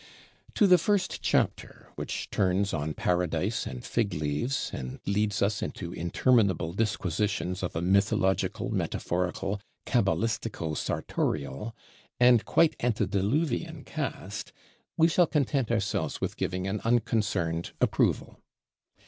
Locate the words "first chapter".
0.79-1.89